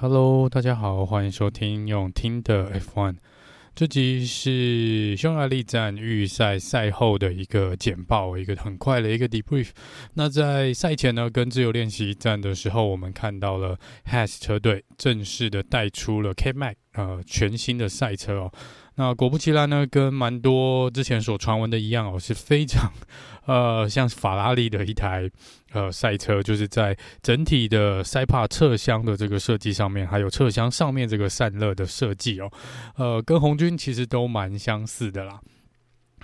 [0.00, 3.14] Hello，大家好，欢迎收听用听的 F1。
[3.76, 9.70] 这集是匈牙利站预赛赛后的一个简报，一个很快的一个 debrief。
[10.14, 18.52] 那在赛前呢，跟自由练习站的时候，我们看到了 Has 车队正式的带出了 K Mac，呃全新的赛车哦。
[18.96, 22.92] 那果不其然呢，跟蛮多之前所传闻的一样哦，是非常
[23.46, 25.28] 呃像法拉利的一台
[25.72, 32.50] 呃赛车，就是在整体的赛帕侧箱的这个设计上面，还有侧箱上面这个散热的设计哦，
[32.96, 35.40] 呃，跟红军其实都蛮相似的啦。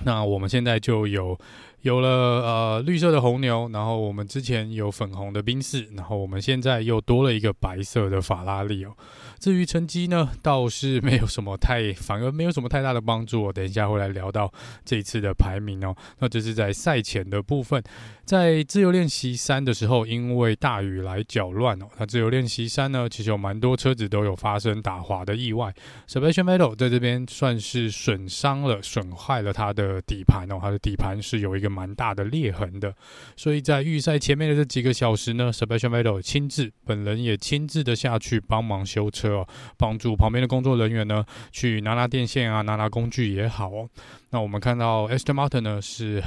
[0.02, 1.38] 那我们现在就有
[1.82, 8.94] 有了呃绿色的红牛，然后我们之前有粉红的宾士，然后我们现在又多了一个白色的法拉利哦。
[9.38, 13.44] 至于成绩呢，倒是没有什么太，反而没有什么太大的帮助。
[13.44, 14.52] 我等一下会来聊到
[14.84, 15.96] 这一次的排名哦。
[16.18, 17.82] 那这是在赛前的部分，
[18.26, 21.86] 在自由练习三的时候，因为大雨来搅乱哦。
[21.98, 25.72] 那自由练习三呢，其实有蛮多车子都有发生打滑的意外。
[26.06, 32.94] Sebastian Vettel 在这边算是损伤了、损坏了他的底盘哦，他的底盘是有一个蛮大的裂痕的。
[33.36, 39.48] 所以在预赛前面的这几个小时呢，Sebastian Vettel 亲自本人也亲自的下去帮忙修车哦。
[39.78, 43.88] 帮助旁边的工作人员呢，去拿拿电线啊，拿拿工具也好哦。
[44.30, 46.20] 那我们看到 Aston Martin 呢是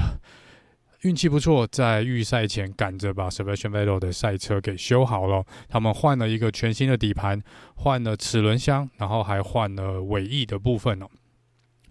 [1.01, 5.43] 运气不错，在预赛前赶着把 Sebastian Vettel 的赛车给修好了。
[5.67, 7.41] 他们换了一个全新的底盘，
[7.75, 11.07] 换了齿轮箱，然后还换了尾翼的部分哦。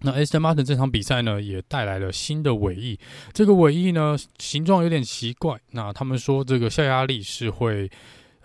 [0.03, 2.99] 那 Aston Martin 这场比赛呢，也带来了新的尾翼。
[3.33, 5.59] 这个尾翼呢，形状有点奇怪。
[5.71, 7.89] 那他们说这个下压力是会。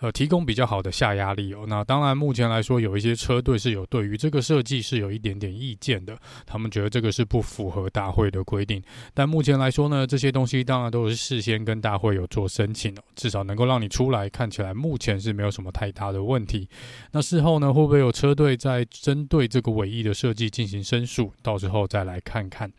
[0.01, 1.65] 呃，提供比较好的下压力哦。
[1.67, 6.17] 那当然，目前来说，有一些车队是有对于这个设计是有一点点意见的。
[6.45, 8.81] 他们觉得这个是不符合大会的规定。
[9.13, 16.69] 但目前来说呢，这些东西当然都是事先跟大会有做申请哦，至少能够让你出来，看起来目前是没有什么太大的问题。
[17.11, 21.33] 那事后呢，会不会有车队在针对这个尾翼的设计进行申诉？
[21.43, 22.71] 到时候再来看看。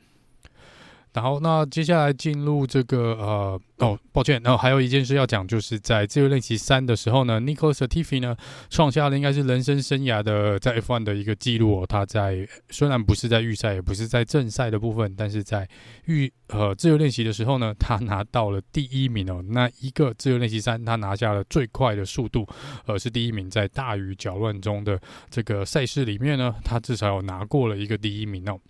[1.12, 8.37] 然后，那接下来进入这个呃哦，抱歉，然后还有一件事要讲，就是在自由练习三的时候呢，Nicholas Latifi 呢
[8.69, 11.87] 创下了应该是人生生涯的在 F1 的一个记录哦。
[11.87, 15.69] 他在虽然不是在预赛，也不是在正赛的部分，但是在
[16.06, 19.43] 预呃自由练习的时候呢，他拿到了第一名哦。
[19.49, 22.47] 那一个自由练习三，他拿下了最快的速度，
[22.87, 23.50] 呃，是第一名。
[23.50, 28.60] 在大雨搅乱中的这个赛事里面呢，他至少有拿过了一个第一名哦。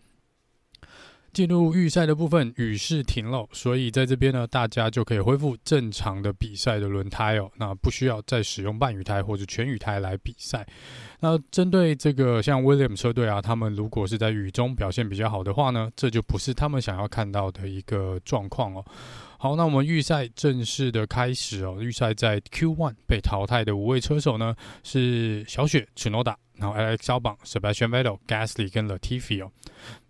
[1.33, 7.51] 进入预赛的部分，雨势停了，所以在这边呢，大家就可以恢复正常的比赛的轮胎哦。
[7.57, 10.67] 那不需要再使用半雨胎或者全雨胎来比赛。
[11.21, 18.85] 那针对这个像 William 车队啊，他们如果是在雨中表现比较好的话呢，这就不是他们想要看到的一个状况哦。
[19.39, 21.79] 好，那我们预赛正式的开始哦。
[21.81, 26.35] 预赛在 Q1 被淘汰的五位车手呢，是小雪 Tsunoda。
[26.61, 29.51] 然后 Alex Albon、Sebastian Vettel、Gasly 跟 Latifi 哦，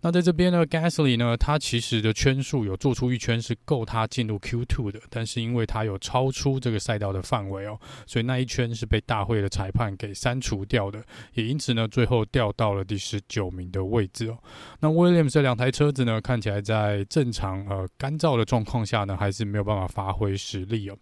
[0.01, 11.01] 那在这边呢，Gasly 呢，他其实的圈数有做出一圈是够他进入 Q2 的，但是因为他有超出这个赛道的范围哦，所以那一圈是被大会的裁判给删除掉的，
[11.35, 14.37] 也因此呢，最后掉到了第十九名的位置哦。
[14.81, 20.97] 那 Williams 这两台车子呢，看起来在正常呃干燥的状况下呢，还是没有办法发挥实力哦。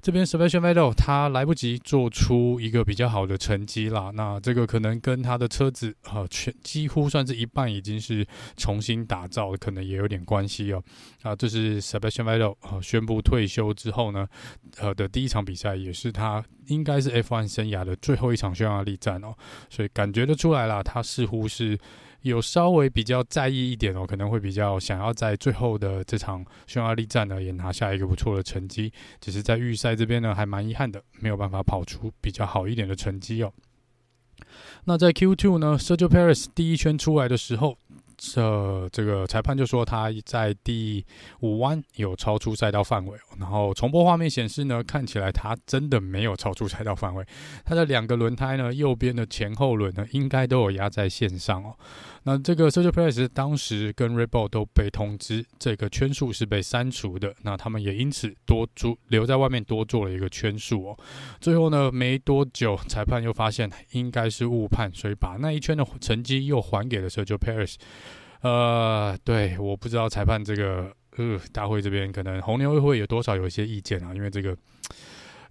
[0.00, 8.26] 这边 Sebastian Vettel 他来不及做出一个比较好的成绩啦，那这个可能跟他的车子呃全几乎算是一半已经是
[8.56, 10.82] 重新打造，可能也有点关系哦。
[11.22, 14.26] 啊，这是 Sebastian Vettel 呃宣布退休之后呢，
[14.78, 19.34] 呃的第一场比赛，也是他应该是 F1 生涯的最后一场匈牙利站哦，
[19.68, 21.78] 所以感觉得出来啦，他似乎是。
[22.22, 28.92] 有稍微比较在意一点哦，可能会比较想要在最后的这场匈牙利站呢，也拿下一个不错的成绩。
[29.20, 33.52] 只是在预赛这边呢，还蛮遗憾的，没有办法跑出比较好一点的成绩哦。
[34.84, 37.78] 那在 Q2 呢，Sergio Perez 第一圈出来的时候。
[38.18, 41.06] 这这个裁判就说他在第
[41.40, 47.24] 五弯有超出赛道范围，然后重播画面显示呢，看起来他真的没有超出赛道范围，
[47.64, 51.76] 他的两个轮胎呢，右边的前后轮呢，应该都有压在线上哦。
[52.28, 60.98] 那这个 Sergio Perez 当时跟 Red Bull 都被通知这个圈数是被删除的，那他们也因此多做留在外面多做了一个圈数哦。
[61.40, 67.76] 最后呢，没多久裁判又发现应该是误判，所以把那一圈的成绩又还给了 Sergio Perez。
[68.42, 74.54] 呃，对，我不知道裁判这个呃大会这边可能红牛会有多少有一些意见啊，因为这个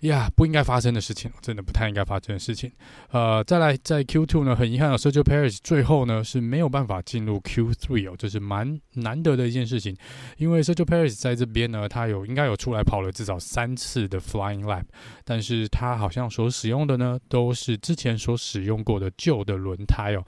[0.02, 2.72] 呀，不应该发生的事情，真的不太应该发生的事情。
[3.10, 9.98] 呃，再来在 Q2 呢，很遗憾的，Sergio Perez 最后呢是没有办法进入 Q3 哦，这是蛮难得的一件事情。
[10.38, 14.86] 因为 Sergio Perez 在这边呢，他有应该有出来跑了至少三次的 Flying Lap，
[15.24, 20.24] 但是他好像所使用的呢都是之前所使用过的旧的轮胎哦。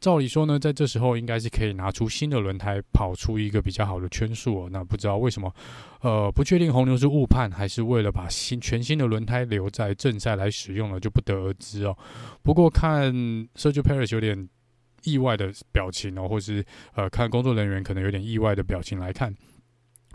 [0.00, 4.68] 照理说呢，在这时候应该是可以拿出新的轮胎，跑出一个比较好的圈数哦。
[4.72, 5.54] 那不知道为什么，
[6.00, 11.94] 呃，不确定红牛是误判，还是为了把新全新的轮胎留在正赛来使用了，就不得而知哦。
[12.42, 13.12] 不过看
[13.54, 14.48] Sergio Perez 有点
[15.04, 16.64] 意外的表情哦，或是
[16.94, 19.34] 呃，看工作人员可能有点意外的表情来看。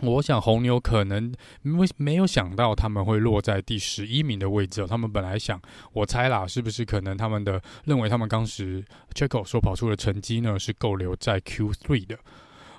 [0.02, 4.88] 我想红牛可能没没有想到他们会落在第十一名的位置哦。
[4.88, 5.60] 他们本来想，
[5.94, 8.84] 我猜啦，是不是可能他们的认为他们当时
[9.14, 12.18] Checo 所跑出的成绩呢是够留在 Q3 的。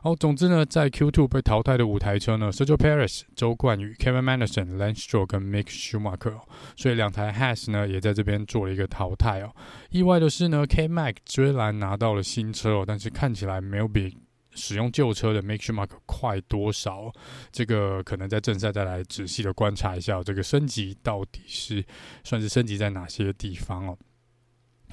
[0.03, 6.39] 好，总之呢，在 Q2 被淘汰的五台车呢，Sergio Perez、周冠宇、Kevin Magnussen、Lance Stroll 跟 Mick Schumacher，
[6.77, 9.51] 所以两台 Has 呢也在这边做了一个淘汰哦。
[9.91, 14.17] 意外的是呢，K-Mag 虽然拿到了新车哦，但是看起来没有比。
[14.57, 17.13] 使用旧车的 Make Mark 快多少？
[17.53, 21.85] 这个可能在正赛再来仔细的观察一下，这个升级到底是
[22.25, 23.99] 算是升级在哪些地方哦？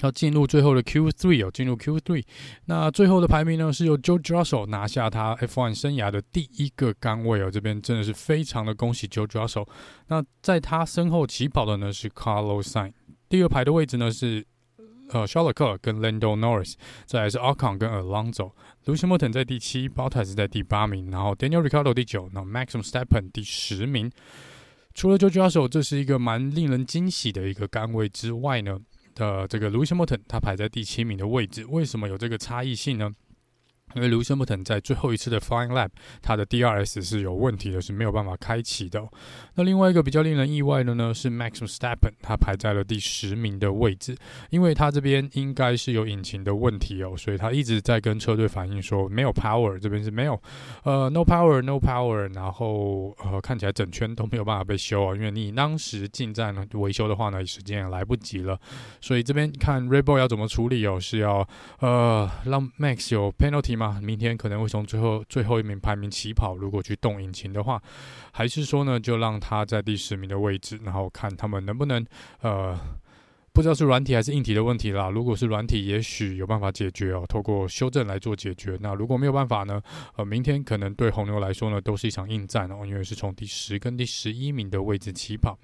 [0.02, 2.24] 要进入最后的 Q3 哦，进入 Q3，
[2.66, 9.68] 那最后的排名呢是由 Joe Russell 拿下他 F1 生涯的第一个杆位哦，这边真的是非常的恭喜 Joe Russell。
[10.08, 12.92] 那在他身后起跑的呢是 Carlos Sain，
[13.28, 14.46] 第二排的位置呢是。
[15.10, 18.52] 呃 s h a r l e r 跟 Lando Norris，再来是 Ocon 跟 Alonso
[18.86, 24.10] Lucy Morton 在第七，Bota 是在第八名，然后 Daniel Ricardo 第九，然后 Maxim s t e p e n 第十名。
[24.94, 28.78] 除了992手，这是一个蛮令人惊喜的一个杆位之外呢。
[29.14, 33.08] 的这个 Lucy Morton，他排在第七名的位置，为什么有这个差异性呢？
[33.94, 35.90] 因为 Lewis Hamilton 在最后一次的 Flying Lap，
[36.22, 39.02] 他的 DRS 是有问题的，是没有办法开启的。
[39.54, 44.16] 那另外一个比较令人意外的呢，是 Max Verstappen，他排在了第十名的位置，
[44.50, 50.40] 因为他这边应该是有引擎的问题哦，所以他一直在跟车队反映说没有 power，这边是没有，
[50.82, 58.58] 呃，no power，no power，然后呃看起来整圈都没有办法被修啊，因为你当时进站维修的话呢，时间也来不及了，
[59.00, 61.46] 所以这边看 r e b o l 要怎么处理哦，是要
[61.80, 63.83] 呃让 Max 有 penalty 吗？
[63.84, 67.82] 啊，明天可能会从最后最后一名排名起跑，如果去动引擎的话，
[68.32, 72.04] 还是说呢，就让他在第十名的位置，然后看他们能不能
[72.40, 72.74] 呃，
[73.52, 75.10] 不知道是软体还是硬体的问题啦。
[75.10, 78.78] 如果是软体，也许有办法解决哦，透过修正来做解决。
[78.80, 79.82] 那如果没有办法呢，
[80.16, 85.58] 呃，明天可能对红牛来说呢，都是一场硬战哦，因为是从第十跟第十一名的位置起跑。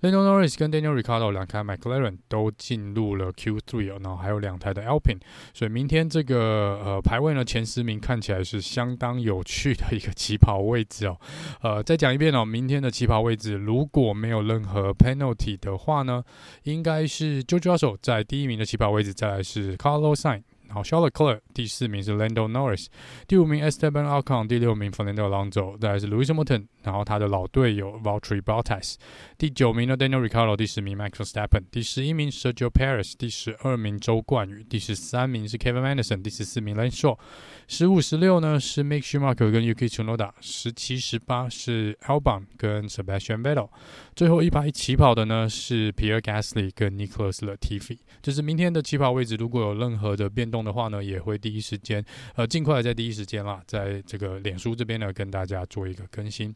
[0.00, 3.94] Lando Norris 跟 Daniel r i c a r d o 两台 McLaren 都进入了 Q3
[3.94, 5.18] 哦，然后还有两台的 Alpine，
[5.52, 11.18] 所以明天这个呃排位呢，前十名看起来是相当有趣的一个起跑位置哦。
[11.62, 16.22] 呃，再讲一遍哦，明天的起跑位置如果没有任何 penalty 的话呢，
[16.62, 20.42] 应该是 George Russell 在第一名的起跑位置，再来是 Carlos Sain。
[20.68, 22.86] 然后，Charles Leclerc 第四名是 Lando Norris，
[23.26, 28.96] 第五名 Esteban Ocon，第六名 Fernando Alonso，再来是 Lewis Hamilton，然后他的老队友 Valtteri Bottas，
[29.38, 36.16] 第九名呢 Daniel Ricciardo，第十名 Max Verstappen，第十一名 Sergio Perez，第十二名周冠宇，第十三名是 Kevin m a n d e r s o
[36.16, 37.18] n 第十四名 lancel
[37.66, 43.70] 十五、十六呢是 Mick Schumacher 跟 Yuki Tsunoda，十七、十八是 Albon 跟 Sebastian Vettel，
[44.14, 56.54] 最后一排起跑的呢是 Pierre Gasly 跟 Nicholas Latifi，就是明天的起跑位置如果有任何的变动的话呢，也会第一时间，呃，尽快在第一时间啦，在这个脸书这边呢，跟大家做一个更新。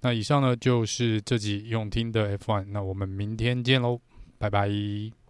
[0.00, 4.00] 那以上呢，就是这集用听的 F One，那我们明天见喽，
[4.38, 5.25] 拜拜。